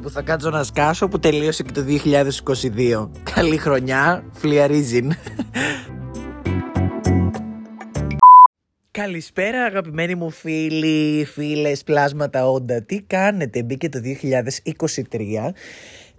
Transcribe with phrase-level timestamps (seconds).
[0.00, 1.84] που θα κάτσω να σκάσω που τελείωσε και το
[3.04, 3.08] 2022.
[3.34, 5.12] Καλή χρονιά, φλιαρίζιν.
[8.90, 12.82] Καλησπέρα αγαπημένοι μου φίλοι, φίλες, πλάσματα όντα.
[12.82, 15.52] Τι κάνετε, μπήκε το 2023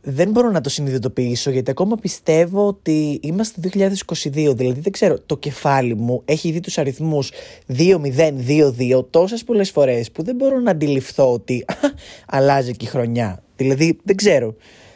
[0.04, 4.56] δεν μπορώ να το συνειδητοποιήσω γιατί ακόμα πιστεύω ότι είμαστε το 2022.
[4.56, 7.32] Δηλαδή δεν ξέρω, το κεφάλι μου έχει δει τους αριθμούς
[7.78, 11.66] 2-0-2-2 τόσες πολλές φορές που δεν μπορώ να αντιληφθώ ότι
[12.38, 13.44] αλλάζει και η χρονιά.
[13.62, 14.56] Δηλαδή δεν ξέρω.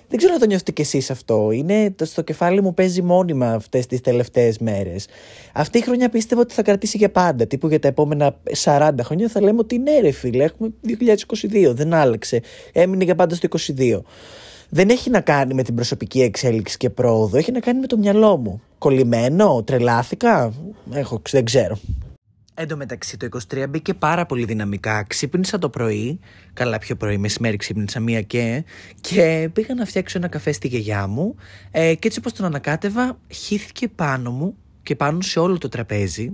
[0.09, 1.51] Δεν ξέρω να το νιώθετε κι εσείς αυτό.
[1.51, 5.07] Είναι, το, στο κεφάλι μου παίζει μόνιμα αυτές τις τελευταίες μέρες.
[5.53, 7.47] Αυτή η χρονιά πίστευα ότι θα κρατήσει για πάντα.
[7.47, 11.73] Τύπου για τα επόμενα 40 χρόνια θα λέμε ότι ναι, ρε φίλε, έχουμε 2022.
[11.73, 12.41] Δεν άλλαξε.
[12.71, 13.47] Έμεινε για πάντα στο
[13.77, 13.99] 2022
[14.69, 17.97] δεν έχει να κάνει με την προσωπική εξέλιξη και πρόοδο, έχει να κάνει με το
[17.97, 18.61] μυαλό μου.
[18.77, 20.53] Κολλημένο, τρελάθηκα,
[20.91, 21.77] έχω, δεν ξέρω.
[22.57, 25.03] Εν τω μεταξύ το 23 μπήκε πάρα πολύ δυναμικά.
[25.03, 26.19] Ξύπνησα το πρωί,
[26.53, 28.63] καλά πιο πρωί, μεσημέρι ξύπνησα μία και,
[29.01, 31.35] και πήγα να φτιάξω ένα καφέ στη γιαγιά μου
[31.71, 36.31] ε, και έτσι όπως τον ανακάτευα χύθηκε πάνω μου και πάνω σε όλο το τραπέζι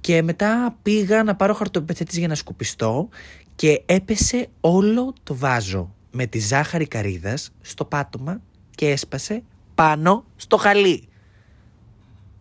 [0.00, 3.08] και μετά πήγα να πάρω χαρτοπετσέτης για να σκουπιστώ
[3.54, 9.42] και έπεσε όλο το βάζο με τη ζάχαρη καρύδας στο πάτωμα και έσπασε
[9.74, 11.08] πάνω στο χαλί.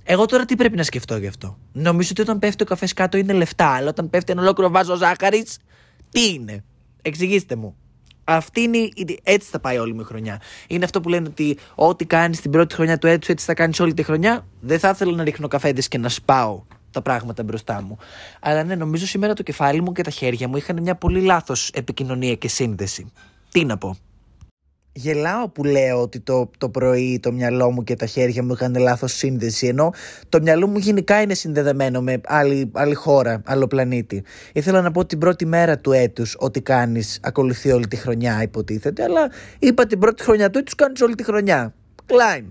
[0.08, 3.18] Εγώ τώρα τι πρέπει να σκεφτώ γι' αυτό; Νομίζω ότι όταν πέφτει ο καφές κάτω
[3.18, 5.58] είναι λεφτά, αλλά όταν πέφτει ένα ολόκληρο βάζο ζάχαρης,
[6.10, 6.64] τι είναι;
[7.02, 7.76] Εξηγήστε μου.
[8.24, 8.90] Αυτή είναι,
[9.24, 10.42] έτσι θα πάει όλη μου η χρονιά.
[10.68, 13.80] Είναι αυτό που λένε ότι ό,τι κάνεις την πρώτη χρονιά του έτους, έτσι θα κάνεις
[13.80, 14.46] όλη τη χρονιά.
[14.60, 17.98] Δεν θα ήθελα να ρίχνω καφέδε και να σπάω τα πράγματα μπροστά μου.
[18.40, 21.70] Αλλά ναι, νομίζω σήμερα το κεφάλι μου και τα χέρια μου είχαν μια πολύ λάθος
[21.74, 23.12] επικοινωνία και σύνδεση.
[23.52, 23.98] Τι να πω.
[24.98, 28.76] Γελάω που λέω ότι το, το πρωί το μυαλό μου και τα χέρια μου είχαν
[28.76, 29.94] λάθος σύνδεση ενώ
[30.30, 34.24] το μυαλό μου γενικά είναι συνδεδεμένο με άλλη, άλλη χώρα, άλλο πλανήτη.
[34.54, 39.04] Ήθελα να πω την πρώτη μέρα του έτους ότι κάνεις ακολουθεί όλη τη χρονιά υποτίθεται
[39.04, 41.74] αλλά είπα την πρώτη χρονιά του έτους κάνεις όλη τη χρονιά.
[42.06, 42.46] Κλάιν.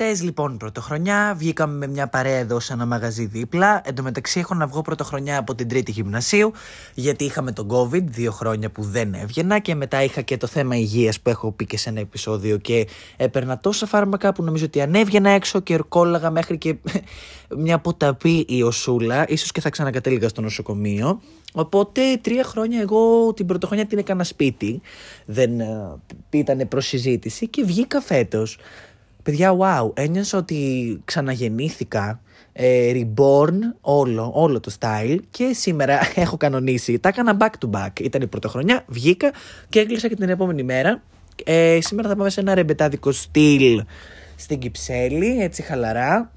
[0.00, 3.80] Χτες λοιπόν πρωτοχρονιά, βγήκαμε με μια παρέα εδώ σε ένα μαγαζί δίπλα.
[3.84, 6.52] Εν τω μεταξύ έχω να βγω πρωτοχρονιά από την τρίτη γυμνασίου,
[6.94, 10.76] γιατί είχαμε τον COVID, δύο χρόνια που δεν έβγαινα και μετά είχα και το θέμα
[10.76, 12.86] υγείας που έχω πει και σε ένα επεισόδιο και
[13.16, 16.76] έπαιρνα τόσα φάρμακα που νομίζω ότι αν έβγαινα έξω και ορκόλαγα μέχρι και
[17.64, 21.20] μια ποταπή η οσούλα, ίσως και θα ξανακατέληγα στο νοσοκομείο.
[21.52, 24.80] Οπότε τρία χρόνια εγώ την πρωτοχρονιά την έκανα σπίτι,
[25.24, 25.98] δεν uh,
[26.30, 28.58] ήταν προσυζήτηση και βγήκα φέτος
[29.28, 32.20] παιδιά, wow, ένιωσα ότι ξαναγεννήθηκα,
[32.52, 36.98] ε, reborn, όλο, όλο το style και σήμερα έχω κανονίσει.
[36.98, 38.00] Τα έκανα back to back.
[38.00, 39.32] Ήταν η πρωτοχρονιά, βγήκα
[39.68, 41.02] και έκλεισα και την επόμενη μέρα.
[41.44, 43.84] Ε, σήμερα θα πάμε σε ένα ρεμπετάδικο στυλ
[44.36, 46.32] στην Κυψέλη, έτσι χαλαρά.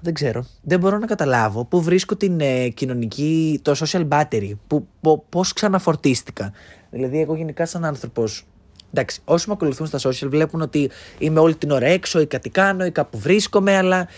[0.00, 0.46] δεν ξέρω.
[0.62, 4.86] Δεν μπορώ να καταλάβω πού βρίσκω την ε, κοινωνική, το social battery, που,
[5.28, 6.52] πώς ξαναφορτίστηκα.
[6.90, 8.46] Δηλαδή εγώ γενικά σαν άνθρωπος
[8.92, 12.50] Εντάξει, όσοι με ακολουθούν στα social βλέπουν ότι είμαι όλη την ώρα έξω ή κάτι
[12.50, 14.08] κάνω ή κάπου βρίσκομαι, αλλά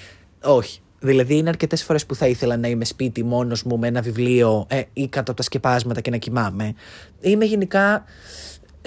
[0.42, 0.80] όχι.
[1.02, 4.66] Δηλαδή, είναι αρκετές φορές που θα ήθελα να είμαι σπίτι μόνος μου με ένα βιβλίο
[4.68, 6.74] ε, ή κάτω από τα σκεπάσματα και να κοιμάμαι.
[7.20, 8.04] Είμαι γενικά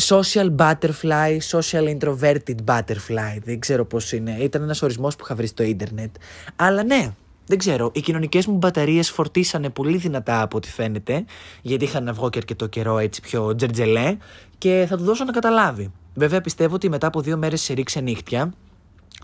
[0.02, 3.38] social butterfly, social introverted butterfly.
[3.44, 4.38] Δεν ξέρω πώς είναι.
[4.40, 6.16] Ήταν ένας ορισμός που είχα βρει στο ίντερνετ.
[6.56, 7.14] Αλλά ναι,
[7.46, 7.92] δεν ξέρω.
[7.94, 11.26] Οι κοινωνικέ μου μπαταρίε φορτίσανε πολύ δυνατά από ό,τι φαίνεται.
[11.62, 14.18] Γιατί είχα να βγω και αρκετό καιρό έτσι πιο τζερτζελέ
[14.58, 15.92] και θα του δώσω να καταλάβει.
[16.14, 18.54] Βέβαια πιστεύω ότι μετά από δύο μέρες σε ρίξε νύχτια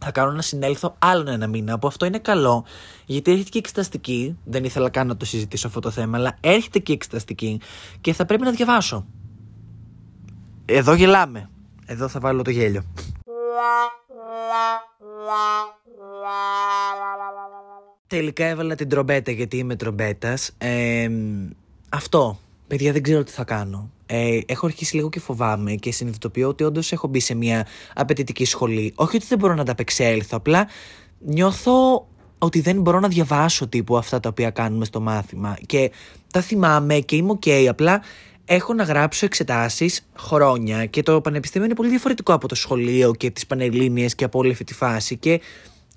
[0.02, 2.66] θα κάνω να συνέλθω άλλον ένα μήνα που αυτό είναι καλό
[3.06, 6.80] γιατί έρχεται και εξεταστική δεν ήθελα καν να το συζητήσω αυτό το θέμα αλλά έρχεται
[6.80, 7.62] και εξεταστική
[8.02, 9.06] και θα πρέπει να διαβάσω
[10.66, 11.50] εδώ γελάμε
[11.86, 12.84] εδώ θα βάλω το γέλιο
[18.10, 21.10] Τελικά έβαλα την τρομπέτα γιατί είμαι τρομπέτας ε,
[21.90, 26.48] Αυτό Παιδιά δεν ξέρω τι θα κάνω ε, έχω αρχίσει λίγο και φοβάμαι και συνειδητοποιώ
[26.48, 28.94] ότι όντως έχω μπει σε μια απαιτητική σχολή.
[28.96, 30.68] Όχι ότι δεν μπορώ να τα απεξέλθω, απλά
[31.20, 32.08] νιώθω
[32.38, 35.58] ότι δεν μπορώ να διαβάσω τύπου αυτά τα οποία κάνουμε στο μάθημα.
[35.66, 35.92] Και
[36.34, 38.02] τα θυμάμαι και είμαι ok, απλά
[38.46, 43.30] έχω να γράψω εξετάσεις χρόνια και το πανεπιστήμιο είναι πολύ διαφορετικό από το σχολείο και
[43.32, 45.42] τις πανελλήνιες και από όλη αυτή τη φάση και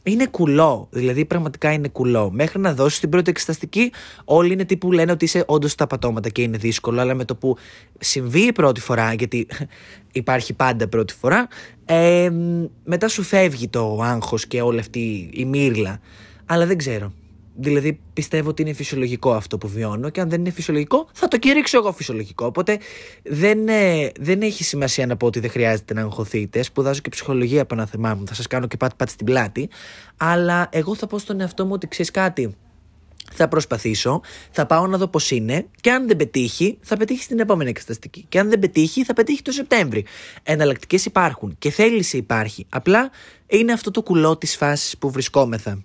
[0.02, 0.88] είναι κουλό.
[0.90, 2.30] Δηλαδή, πραγματικά είναι κουλό.
[2.30, 3.92] Μέχρι να δώσεις την πρώτη εξεταστική,
[4.24, 7.00] όλοι είναι τύπου λένε ότι είσαι όντως τα πατώματα και είναι δύσκολο.
[7.00, 7.56] Αλλά με το που
[7.98, 9.46] συμβεί η πρώτη φορά, γιατί
[10.12, 11.48] υπάρχει πάντα πρώτη φορά,
[11.84, 12.30] ε,
[12.84, 16.00] μετά σου φεύγει το άγχος και όλη αυτή η μύρλα.
[16.46, 17.12] Αλλά δεν ξέρω.
[17.54, 21.38] Δηλαδή πιστεύω ότι είναι φυσιολογικό αυτό που βιώνω και αν δεν είναι φυσιολογικό θα το
[21.38, 22.46] κηρύξω εγώ φυσιολογικό.
[22.46, 22.78] Οπότε
[23.22, 26.62] δεν, ε, δεν έχει σημασία να πω ότι δεν χρειάζεται να αγχωθείτε.
[26.62, 29.68] Σπουδάζω και ψυχολογία από ένα θεμά μου, θα σας κάνω και πάτη πάτη στην πλάτη.
[30.16, 32.56] Αλλά εγώ θα πω στον εαυτό μου ότι ξέρεις κάτι.
[33.34, 34.20] θα προσπαθήσω,
[34.50, 38.24] θα πάω να δω πώς είναι και αν δεν πετύχει, θα πετύχει στην επόμενη εξεταστική.
[38.28, 40.04] Και αν δεν πετύχει, θα πετύχει το Σεπτέμβρη.
[40.42, 42.66] Εναλλακτικές υπάρχουν και θέληση υπάρχει.
[42.68, 43.10] Απλά
[43.46, 45.84] είναι αυτό το κουλό της φάσης που βρισκόμεθα.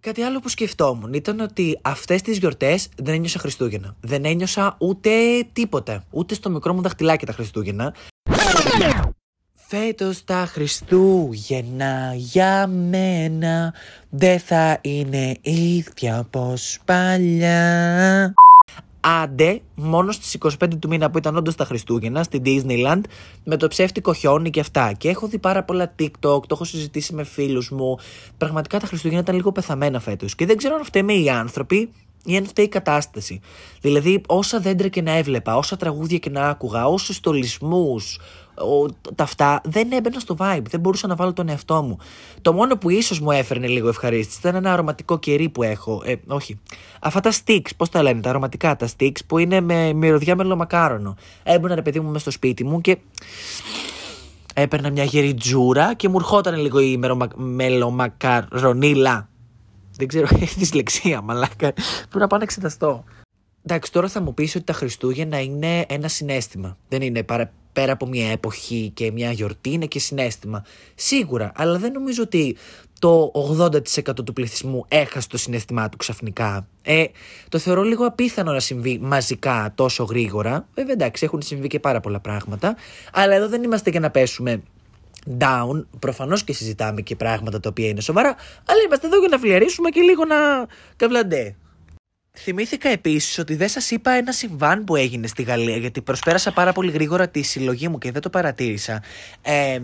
[0.00, 3.96] Κάτι άλλο που σκεφτόμουν ήταν ότι αυτές τις γιορτές δεν ένιωσα Χριστούγεννα.
[4.00, 5.10] Δεν ένιωσα ούτε
[5.52, 6.04] τίποτα.
[6.10, 7.94] Ούτε στο μικρό μου δαχτυλάκι τα Χριστούγεννα.
[9.54, 13.74] Φέτος τα Χριστούγεννα για μένα
[14.08, 18.34] δεν θα είναι ίδια όπως παλιά.
[19.00, 23.00] Άντε, μόνο στις 25 του μήνα που ήταν όντως τα Χριστούγεννα στη Disneyland
[23.44, 24.92] με το ψεύτικο χιόνι και αυτά.
[24.92, 27.98] Και έχω δει πάρα πολλά TikTok, το έχω συζητήσει με φίλους μου.
[28.36, 30.34] Πραγματικά τα Χριστούγεννα ήταν λίγο πεθαμένα φέτος.
[30.34, 31.92] Και δεν ξέρω αν φταίμε οι άνθρωποι
[32.24, 33.40] ή αν φταίει η κατάσταση.
[33.80, 37.20] Δηλαδή, όσα δέντρα και να έβλεπα, όσα τραγούδια και να άκουγα, όσους
[38.60, 40.62] στολισμού, τα αυτά δεν έμπαινα στο vibe.
[40.70, 41.98] Δεν μπορούσα να βάλω τον εαυτό μου.
[42.42, 46.02] Το μόνο που ίσως μου έφερνε λίγο ευχαρίστηση ήταν ένα αρωματικό κερί που έχω.
[46.04, 46.58] Ε, όχι.
[47.00, 51.16] Αυτά τα sticks, πώς τα λένε, τα αρωματικά τα sticks που είναι με μυρωδιά μελομακάρονο.
[51.42, 52.98] Έμπαινα ρε παιδί μου μέσα στο σπίτι μου και
[54.54, 57.00] έπαιρνα μια γεριτζούρα και μου ερχόταν λίγο η
[57.36, 59.28] μελομακαρονίλα.
[59.96, 61.72] Δεν ξέρω, έχει δυσλεξία, μαλάκα.
[61.72, 63.04] Πρέπει να πάω να εξεταστώ.
[63.64, 66.76] Εντάξει, τώρα θα μου πεις ότι τα Χριστούγεννα είναι ένα συνέστημα.
[66.88, 70.64] Δεν είναι παρα, πέρα από μια εποχή και μια γιορτή, είναι και συνέστημα.
[70.94, 72.56] Σίγουρα, αλλά δεν νομίζω ότι
[73.00, 76.66] το 80% του πληθυσμού έχασε το συνέστημά του ξαφνικά.
[76.82, 77.04] Ε,
[77.48, 80.66] το θεωρώ λίγο απίθανο να συμβεί μαζικά τόσο γρήγορα.
[80.74, 82.76] Βέβαια, εντάξει, έχουν συμβεί και πάρα πολλά πράγματα.
[83.12, 84.62] Αλλά εδώ δεν είμαστε για να πέσουμε
[85.38, 85.84] down.
[85.98, 88.36] Προφανώς και συζητάμε και πράγματα τα οποία είναι σοβαρά.
[88.64, 90.36] Αλλά είμαστε εδώ για να φιλιαρίσουμε και λίγο να
[90.96, 91.56] καβλαντέ.
[92.32, 96.72] Θυμήθηκα επίσης ότι δεν σας είπα ένα συμβάν που έγινε στη Γαλλία, γιατί προσπέρασα πάρα
[96.72, 99.02] πολύ γρήγορα τη συλλογή μου και δεν το παρατήρησα.
[99.42, 99.80] Ε,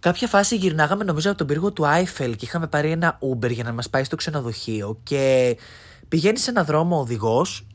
[0.00, 3.64] κάποια φάση γυρνάγαμε νομίζω από τον πύργο του Άιφελ και είχαμε πάρει ένα Uber για
[3.64, 5.00] να μας πάει στο ξενοδοχείο.
[5.02, 5.56] Και
[6.08, 7.66] πηγαίνει σε ένα δρόμο ο οδηγός.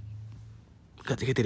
[1.04, 1.42] Κάτι γιατί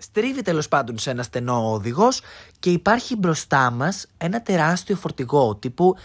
[0.00, 2.20] στρίβει τέλος πάντων σε ένα στενό οδηγός
[2.58, 5.54] και υπάρχει μπροστά μας ένα τεράστιο φορτηγό.
[5.54, 5.96] Τύπου.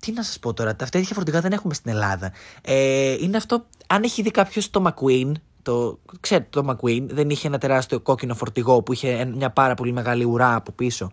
[0.00, 2.32] τι να σας πω τώρα, τα τέτοια φορτηγά δεν έχουμε στην Ελλάδα.
[2.62, 3.66] Ε, είναι αυτό.
[3.86, 5.32] Αν έχει δει κάποιος το McQueen,
[5.62, 9.92] το, ξέρετε το McQueen, δεν είχε ένα τεράστιο κόκκινο φορτηγό που είχε μια πάρα πολύ
[9.92, 11.10] μεγάλη ουρά από πίσω.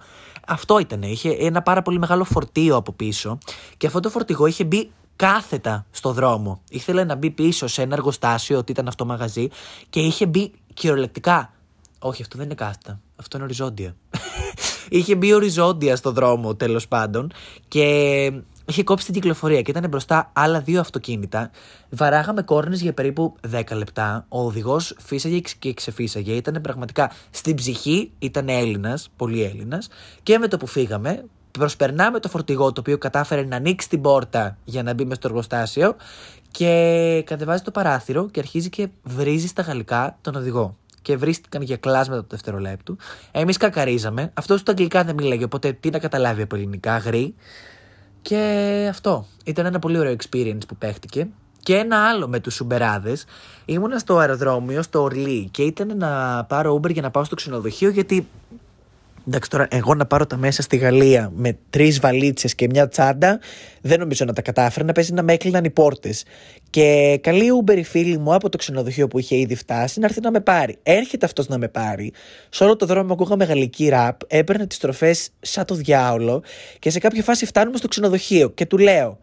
[0.47, 1.01] Αυτό ήταν.
[1.01, 3.37] Είχε ένα πάρα πολύ μεγάλο φορτίο από πίσω.
[3.77, 6.61] Και αυτό το φορτηγό είχε μπει κάθετα στο δρόμο.
[6.69, 9.47] Ήθελε να μπει πίσω σε ένα εργοστάσιο, ότι ήταν αυτό μαγαζί,
[9.89, 11.51] και είχε μπει κυριολεκτικά
[11.99, 12.99] όχι, αυτό δεν είναι κάθετα.
[13.15, 13.95] Αυτό είναι οριζόντια.
[14.89, 17.31] είχε μπει οριζόντια στο δρόμο τέλος πάντων
[17.67, 17.83] και
[18.65, 21.51] είχε κόψει την κυκλοφορία και ήταν μπροστά άλλα δύο αυτοκίνητα.
[21.89, 24.25] Βαράγαμε κόρνες για περίπου 10 λεπτά.
[24.29, 26.33] Ο οδηγός φύσαγε και ξεφύσαγε.
[26.33, 29.87] Ήταν πραγματικά στην ψυχή, ήταν Έλληνας, πολύ Έλληνας.
[30.23, 34.57] Και με το που φύγαμε, προσπερνάμε το φορτηγό το οποίο κατάφερε να ανοίξει την πόρτα
[34.63, 35.95] για να μπει μες στο εργοστάσιο
[36.51, 40.75] και κατεβάζει το παράθυρο και αρχίζει και βρίζει στα γαλλικά τον οδηγό
[41.07, 42.97] και βρίστηκαν για κλάσματα του δευτερολέπτου.
[43.31, 44.31] Εμείς κακαρίζαμε.
[44.33, 47.35] Αυτός στα αγγλικά δεν μίλαγε, οπότε τι να καταλάβει από ελληνικά, γρή.
[48.21, 49.25] Και αυτό.
[49.45, 51.27] Ήταν ένα πολύ ωραίο experience που παίχτηκε.
[51.59, 53.17] Και ένα άλλο με τους Σουμπεράδε.
[53.65, 57.89] Ήμουνα στο αεροδρόμιο, στο Ορλί, και ήταν να πάρω Uber για να πάω στο ξενοδοχείο,
[57.89, 58.27] γιατί
[59.27, 63.39] Εντάξει, τώρα εγώ να πάρω τα μέσα στη Γαλλία με τρεις βαλίτσες και μια τσάντα,
[63.81, 64.85] δεν νομίζω να τα κατάφερα.
[64.85, 66.23] Να παίζει να με έκλειναν οι πόρτες.
[66.69, 70.21] Και καλή Uber η φίλη μου από το ξενοδοχείο που είχε ήδη φτάσει να έρθει
[70.21, 70.77] να με πάρει.
[70.83, 72.11] Έρχεται αυτός να με πάρει.
[72.49, 76.43] Σε όλο το δρόμο ακούγαμε γαλλική ραπ, έπαιρνε τις στροφέ σαν το διάολο
[76.79, 79.19] και σε κάποια φάση φτάνουμε στο ξενοδοχείο και του λέω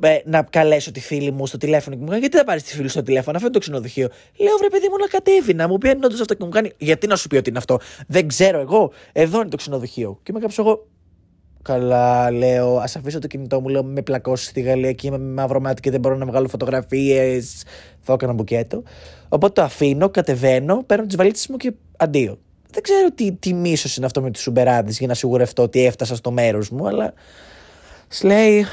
[0.00, 2.74] ε, να καλέσω τη φίλη μου στο τηλέφωνο και μου κάνει Γιατί δεν πάρεις τη
[2.74, 4.08] φίλη στο τηλέφωνο, αυτό είναι το ξενοδοχείο.
[4.36, 6.72] Λέω βρε παιδί μου να κατέβει, να μου πει όντως αυτό και μου κάνει.
[6.78, 7.78] Γιατί να σου πει ότι είναι αυτό.
[8.06, 8.92] Δεν ξέρω εγώ.
[9.12, 10.18] Εδώ είναι το ξενοδοχείο.
[10.22, 10.86] Και με κάψω εγώ.
[11.62, 15.32] Καλά, λέω, ας αφήσω το κινητό μου, λέω, με πλακώσει στη Γαλλία και είμαι με
[15.32, 17.64] μαύρο μάτι και δεν μπορώ να βγάλω φωτογραφίες.
[18.00, 18.82] Θα έκανα μπουκέτο.
[19.28, 22.38] Οπότε το αφήνω, κατεβαίνω, παίρνω τις βαλίτσες μου και αντίο.
[22.70, 26.16] Δεν ξέρω τι, τι μίσος είναι αυτό με τους Σουμπεράδε για να σιγουρευτώ ότι έφτασα
[26.16, 27.12] στο μέρος μου, αλλά.
[28.08, 28.66] Σλέι.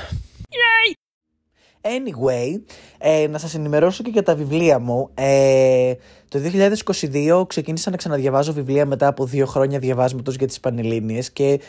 [1.82, 2.62] Anyway,
[2.98, 5.10] ε, να σας ενημερώσω και για τα βιβλία μου.
[5.14, 5.94] Ε,
[6.28, 11.60] το 2022 ξεκίνησα να ξαναδιαβάζω βιβλία μετά από δύο χρόνια διαβάσματος για τις Πανελλήνιες και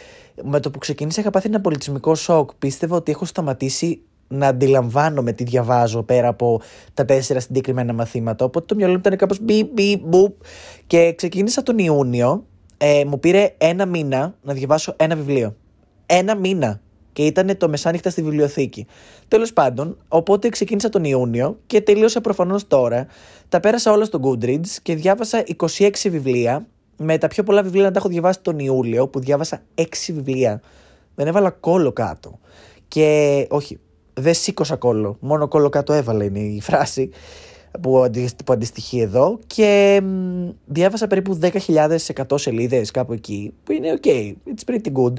[0.42, 2.50] με το που ξεκίνησα είχα πάθει ένα πολιτισμικό σοκ.
[2.58, 6.60] Πίστευα ότι έχω σταματήσει να αντιλαμβάνομαι τι διαβάζω πέρα από
[6.94, 8.44] τα τέσσερα συγκεκριμένα μαθήματα.
[8.44, 10.34] Οπότε το μυαλό μου ήταν κάπως μπι, μπι, μπουπ.
[10.86, 12.46] Και ξεκίνησα τον Ιούνιο.
[12.76, 15.56] Ε, μου πήρε ένα μήνα να διαβάσω ένα βιβλίο.
[16.06, 16.80] Ένα μήνα
[17.12, 18.86] και ήταν το μεσάνυχτα στη βιβλιοθήκη.
[19.28, 23.06] Τέλος πάντων, οπότε ξεκίνησα τον Ιούνιο και τελείωσα προφανώς τώρα.
[23.48, 26.66] Τα πέρασα όλα στο Goodreads και διάβασα 26 βιβλία.
[27.02, 30.60] Με τα πιο πολλά βιβλία να τα έχω διαβάσει τον Ιούλιο, που διάβασα 6 βιβλία.
[31.14, 32.38] Δεν έβαλα κόλλο κάτω.
[32.88, 33.78] Και όχι,
[34.14, 35.16] δεν σήκωσα κόλλο.
[35.20, 37.10] Μόνο κόλλο κάτω έβαλα είναι η φράση
[37.80, 38.10] που,
[38.44, 39.38] που αντιστοιχεί εδώ.
[39.46, 40.02] Και
[40.66, 44.08] διάβασα περίπου 10.100 σελίδες κάπου εκεί, που είναι ok,
[44.46, 45.12] it's pretty good.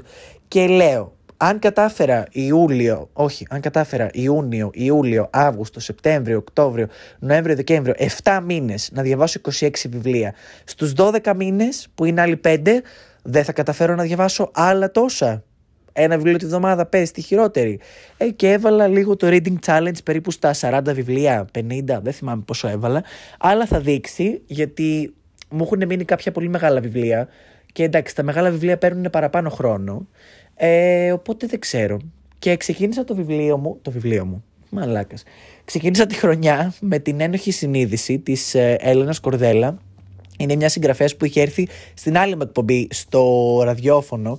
[0.48, 1.12] Και λέω,
[1.44, 6.86] αν κατάφερα Ιούλιο, όχι, αν κατάφερα Ιούνιο, Ιούλιο, Αύγουστο, Σεπτέμβριο, Οκτώβριο,
[7.18, 10.34] Νοέμβριο, Δεκέμβριο, 7 μήνες να διαβάσω 26 βιβλία.
[10.64, 12.82] Στους 12 μήνες, που είναι άλλοι 5,
[13.22, 15.44] δεν θα καταφέρω να διαβάσω άλλα τόσα
[15.92, 17.80] ένα βιβλίο τη βδομάδα, πες τη χειρότερη.
[18.16, 22.68] Ε, και έβαλα λίγο το reading challenge περίπου στα 40 βιβλία, 50, δεν θυμάμαι πόσο
[22.68, 23.04] έβαλα.
[23.38, 25.14] Αλλά θα δείξει γιατί
[25.50, 27.28] μου έχουν μείνει κάποια πολύ μεγάλα βιβλία.
[27.72, 30.06] Και εντάξει, τα μεγάλα βιβλία παίρνουν παραπάνω χρόνο.
[30.54, 31.98] Ε, οπότε δεν ξέρω.
[32.38, 33.78] Και ξεκίνησα το βιβλίο μου.
[33.82, 34.44] Το βιβλίο μου.
[34.70, 35.22] Μαλάκας.
[35.64, 39.78] Ξεκίνησα τη χρονιά με την ένοχη συνείδηση της ε, Έλενας Κορδέλα.
[40.38, 44.38] Είναι μια συγγραφέας που είχε έρθει στην άλλη μου εκπομπή στο ραδιόφωνο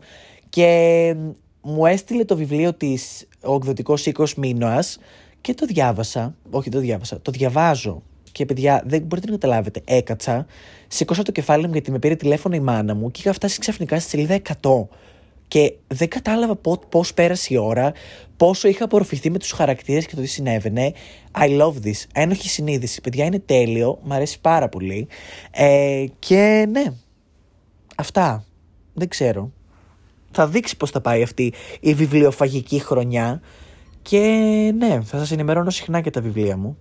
[0.49, 1.15] και
[1.61, 4.99] μου έστειλε το βιβλίο της «Ο εκδοτικός οίκος Μίνωας»
[5.41, 8.01] και το διάβασα, όχι το διάβασα, το διαβάζω.
[8.31, 9.81] Και παιδιά, δεν μπορείτε να καταλάβετε.
[9.85, 10.45] Έκατσα,
[10.87, 13.99] σήκωσα το κεφάλι μου γιατί με πήρε τηλέφωνο η μάνα μου και είχα φτάσει ξαφνικά
[13.99, 14.87] στη σελίδα 100.
[15.53, 16.55] Και δεν κατάλαβα
[16.89, 17.91] πώς πέρασε η ώρα,
[18.37, 20.93] πόσο είχα απορροφηθεί με τους χαρακτήρες και το τι συνέβαινε.
[21.39, 22.05] I love this.
[22.13, 23.01] Ένοχη συνείδηση.
[23.01, 23.99] Παιδιά είναι τέλειο.
[24.03, 25.07] Μ' αρέσει πάρα πολύ.
[25.51, 26.83] Ε, και ναι.
[27.95, 28.45] Αυτά.
[28.93, 29.51] Δεν ξέρω
[30.31, 33.41] θα δείξει πώς θα πάει αυτή η βιβλιοφαγική χρονιά
[34.01, 34.19] και
[34.77, 36.77] ναι, θα σας ενημερώνω συχνά και τα βιβλία μου.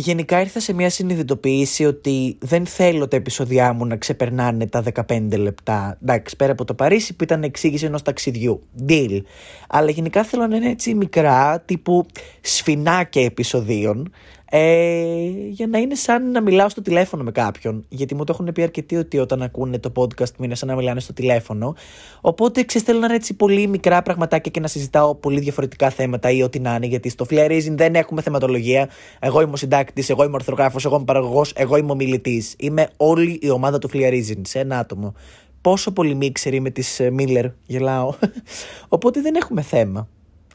[0.00, 5.38] Γενικά ήρθα σε μια συνειδητοποίηση ότι δεν θέλω τα επεισόδια μου να ξεπερνάνε τα 15
[5.38, 5.98] λεπτά.
[6.02, 8.62] Εντάξει, πέρα από το Παρίσι που ήταν εξήγηση ενός ταξιδιού.
[8.88, 9.20] Deal.
[9.68, 12.06] Αλλά γενικά θέλω να είναι έτσι μικρά, τύπου
[12.40, 14.12] σφινάκια επεισοδίων
[14.52, 15.02] ε,
[15.48, 17.84] για να είναι σαν να μιλάω στο τηλέφωνο με κάποιον.
[17.88, 20.74] Γιατί μου το έχουν πει αρκετοί ότι όταν ακούνε το podcast μου είναι σαν να
[20.74, 21.74] μιλάνε στο τηλέφωνο.
[22.20, 26.30] Οπότε ξέρεις, θέλω να είναι έτσι πολύ μικρά πραγματάκια και να συζητάω πολύ διαφορετικά θέματα
[26.30, 26.86] ή ό,τι να είναι.
[26.86, 28.88] Γιατί στο Flarizing δεν έχουμε θεματολογία.
[29.18, 32.44] Εγώ είμαι ο συντάκτης, εγώ είμαι ο ορθογράφος, εγώ είμαι παραγωγός, εγώ είμαι ο μιλητή.
[32.58, 35.14] Είμαι όλη η ομάδα του Flarizing σε ένα άτομο.
[35.60, 38.14] Πόσο πολύ μίξερη με τι Μίλλερ γελάω.
[38.88, 40.08] Οπότε δεν έχουμε θέμα.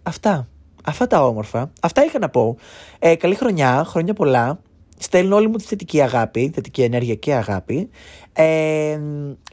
[0.03, 0.47] Αυτά.
[0.85, 1.71] Αυτά τα όμορφα.
[1.81, 2.55] Αυτά είχα να πω.
[2.99, 4.59] Ε, καλή χρονιά, χρόνια πολλά.
[4.97, 7.89] Στέλνω όλη μου τη θετική αγάπη, θετική ενέργεια και αγάπη.
[8.33, 8.99] Ε,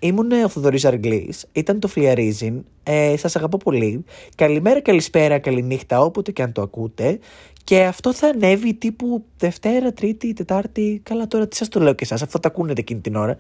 [0.00, 4.04] ήμουν ο Θοδωρής Αργλής, ήταν το Φλιαρίζιν, ε, σας αγαπώ πολύ.
[4.34, 7.18] Καλημέρα, καλησπέρα, καληνύχτα, όποτε και αν το ακούτε.
[7.64, 12.04] Και αυτό θα ανέβει τύπου Δευτέρα, Τρίτη, Τετάρτη, καλά τώρα τι σας το λέω και
[12.04, 13.36] εσάς, αυτό το ακούνετε εκείνη την ώρα.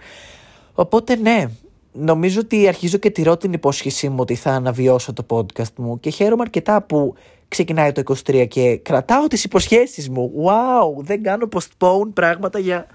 [0.72, 1.44] Οπότε ναι,
[1.92, 6.10] νομίζω ότι αρχίζω και τηρώ την υπόσχεσή μου ότι θα αναβιώσω το podcast μου και
[6.10, 7.14] χαίρομαι αρκετά που
[7.52, 10.32] ξεκινάει το 23 και κρατάω τις υποσχέσεις μου.
[10.44, 12.86] Wow, δεν κάνω postpone πράγματα για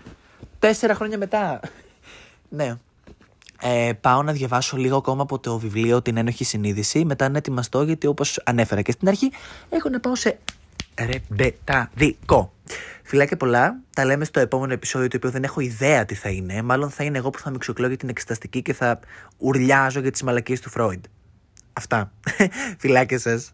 [0.59, 1.59] τέσσερα χρόνια μετά.
[2.57, 2.75] ναι.
[3.61, 7.05] Ε, πάω να διαβάσω λίγο ακόμα από το βιβλίο Την Ένοχη Συνείδηση.
[7.05, 9.31] Μετά να ετοιμαστώ γιατί όπως ανέφερα και στην αρχή
[9.69, 10.37] έχω να πάω σε
[10.99, 12.53] ρεμπεταδικό.
[13.03, 13.79] Φιλάκια πολλά.
[13.95, 16.61] Τα λέμε στο επόμενο επεισόδιο το οποίο δεν έχω ιδέα τι θα είναι.
[16.61, 18.99] Μάλλον θα είναι εγώ που θα με ξοκλώ για την εξεταστική και θα
[19.37, 21.03] ουρλιάζω για τις μαλακίες του Φρόιντ.
[21.73, 22.11] Αυτά.
[22.79, 23.53] Φιλάκια σας.